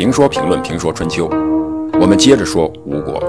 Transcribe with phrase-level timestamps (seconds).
[0.00, 1.26] 评说评论评说春秋，
[2.00, 3.20] 我们接着说吴国。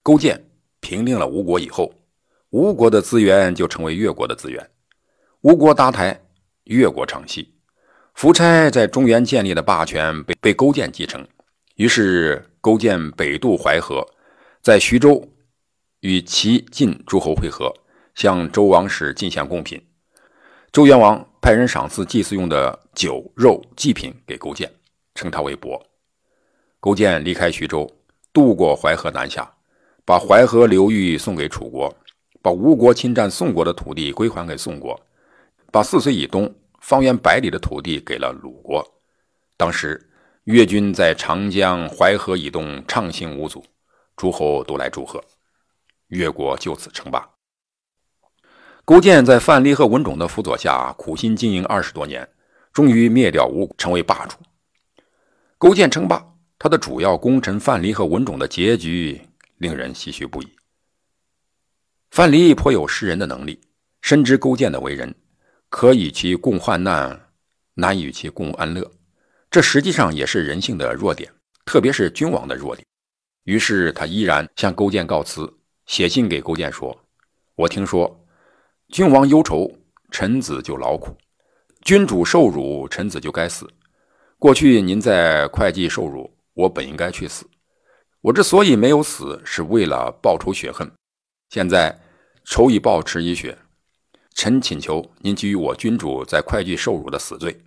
[0.00, 1.92] 勾践平定了吴国以后，
[2.50, 4.70] 吴国的资源就成为越国的资源。
[5.40, 6.22] 吴国搭台，
[6.66, 7.52] 越国唱戏。
[8.14, 11.26] 夫差在中原建立的霸权被被勾践继承，
[11.74, 14.06] 于是勾践北渡淮河，
[14.62, 15.28] 在徐州
[15.98, 17.74] 与齐晋诸侯会合，
[18.14, 19.84] 向周王室进献贡品。
[20.74, 24.68] 周元王派人赏赐祭祀用的酒肉祭品给勾践，
[25.14, 25.80] 称他为伯。
[26.80, 27.88] 勾践离开徐州，
[28.32, 29.48] 渡过淮河南下，
[30.04, 31.96] 把淮河流域送给楚国，
[32.42, 35.00] 把吴国侵占宋国的土地归还给宋国，
[35.70, 36.52] 把泗水以东。
[36.80, 38.84] 方圆百里的土地给了鲁国。
[39.56, 40.10] 当时
[40.42, 43.64] 越军在长江淮河以东畅行无阻，
[44.16, 45.22] 诸侯都来祝贺，
[46.08, 47.30] 越国就此称霸。
[48.86, 52.28] 勾践在范蠡和文种的辅佐下，苦心经营二十多年，
[52.70, 54.36] 终于灭掉吴，成为霸主。
[55.56, 56.22] 勾践称霸，
[56.58, 59.18] 他的主要功臣范蠡和文种的结局
[59.56, 60.48] 令人唏嘘不已。
[62.10, 63.58] 范蠡颇有识人的能力，
[64.02, 65.14] 深知勾践的为人。
[65.70, 67.18] 可与其共患难，
[67.72, 68.88] 难与其共安乐，
[69.50, 71.32] 这实际上也是人性的弱点，
[71.64, 72.86] 特别是君王的弱点。
[73.44, 75.52] 于是他依然向勾践告辞，
[75.86, 76.96] 写信给勾践说
[77.56, 78.23] ：“我听说，
[78.94, 79.68] 君王忧愁，
[80.12, 81.10] 臣子就劳苦；
[81.80, 83.68] 君主受辱，臣子就该死。
[84.38, 87.44] 过去您在会稽受辱，我本应该去死。
[88.20, 90.88] 我之所以没有死，是为了报仇雪恨。
[91.48, 92.00] 现在
[92.44, 93.58] 仇已报，耻已雪。”
[94.32, 97.64] 臣请求您给予我君主在会稽受辱的死罪。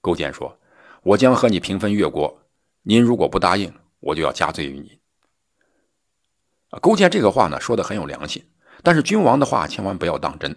[0.00, 0.58] 勾践说
[1.04, 2.42] ：“我将和你平分越国，
[2.82, 4.98] 您如果不答应，我就要加罪于你。”
[6.82, 8.44] 勾践这个话呢，说的很有良心，
[8.82, 10.54] 但是君王的话千万不要当真。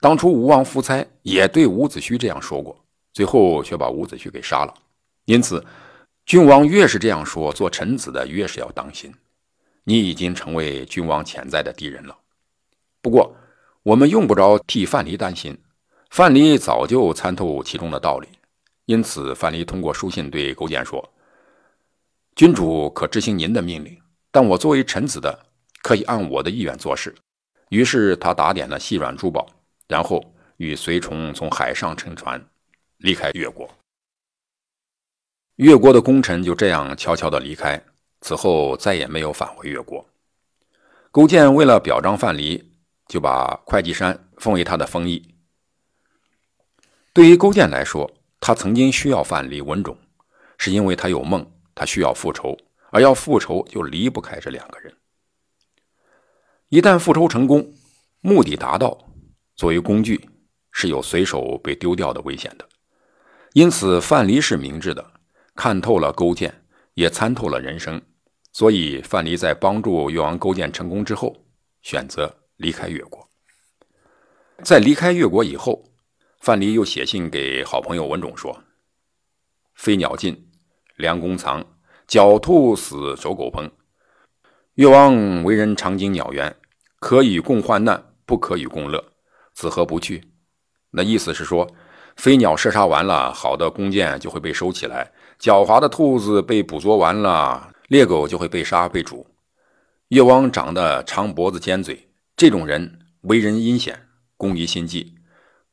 [0.00, 4.72] 当初吴王夫差也对伍子胥这样说过，最后却把伍子胥给杀了。
[5.24, 5.64] 因此，
[6.24, 9.12] 君王越是这样说，做臣子的越是要当心，
[9.84, 12.16] 你已经成为君王潜在的敌人了。
[13.02, 13.34] 不过，
[13.82, 15.58] 我们用不着替范蠡担心，
[16.10, 18.28] 范蠡早就参透其中的道理，
[18.86, 21.06] 因此范蠡通过书信对勾践说
[22.36, 23.98] ：“君主可执行您的命令，
[24.30, 25.46] 但我作为臣子的，
[25.82, 27.14] 可以按我的意愿做事。”
[27.70, 29.46] 于是他打点了细软珠宝，
[29.86, 32.44] 然后与随从从海上乘船
[32.98, 33.68] 离开越国。
[35.56, 37.82] 越国的功臣就这样悄悄地离开，
[38.20, 40.06] 此后再也没有返回越国。
[41.10, 42.64] 勾践为了表彰范蠡。
[43.08, 45.34] 就把会稽山封为他的封邑。
[47.14, 49.96] 对于勾践来说，他曾经需要范蠡、文种，
[50.58, 52.54] 是因为他有梦，他需要复仇，
[52.90, 54.94] 而要复仇就离不开这两个人。
[56.68, 57.72] 一旦复仇成功，
[58.20, 58.98] 目的达到，
[59.56, 60.28] 作为工具
[60.70, 62.68] 是有随手被丢掉的危险的。
[63.54, 65.12] 因此，范蠡是明智的，
[65.54, 66.62] 看透了勾践，
[66.94, 68.00] 也参透了人生，
[68.52, 71.36] 所以范蠡在帮助越王勾践成功之后，
[71.82, 72.34] 选择。
[72.58, 73.30] 离开越国，
[74.64, 75.84] 在离开越国以后，
[76.40, 78.64] 范蠡又写信给好朋友文种说
[79.76, 80.50] ：“飞鸟尽，
[80.96, 81.62] 良弓藏；
[82.08, 83.70] 狡兔死，走狗烹。
[84.78, 86.54] 越王为人常经鸟园，
[87.00, 89.04] 可与共患难，不可与共乐。
[89.52, 90.22] 子何不去？”
[90.92, 91.68] 那意思是说，
[92.14, 95.04] 飞鸟射杀完了，好的弓箭就会被收起来；
[95.40, 99.26] 狡猾的兔子被捕捉完了，猎狗就会被杀被煮。
[100.10, 102.08] 越王长得长脖子尖嘴。
[102.36, 104.06] 这种人为人阴险，
[104.36, 105.16] 工于心计，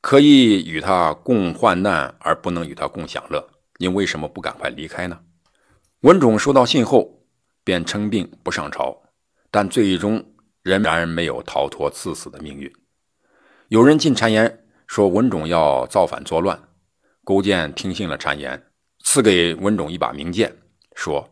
[0.02, 3.48] 可以与他共患难，而不能与他共享乐。
[3.78, 5.20] 您为什么不赶快离开呢？
[6.02, 7.25] 文种收到信后，
[7.66, 8.96] 便称病不上朝，
[9.52, 10.24] 但最终
[10.64, 12.72] 仍然没有逃脱赐死的命运。
[13.68, 16.58] 有人进谗言说文种要造反作乱，
[17.26, 18.64] 勾践听信了谗言，
[19.04, 20.56] 赐给文种一把名剑，
[20.94, 21.28] 说：“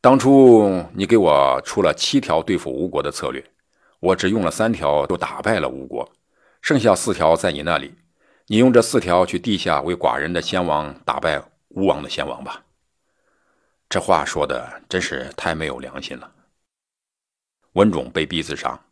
[0.00, 3.44] 当初你给我出了七条对付吴国的策略。”
[4.00, 6.10] 我只用了三条，就打败了吴国，
[6.60, 7.94] 剩下四条在你那里，
[8.48, 12.64] 你用这四条去地下为寡人的先王打败吴王的先王吧。
[13.92, 16.32] 这话说的真是太没有良心了。
[17.74, 18.82] 文种被逼自杀，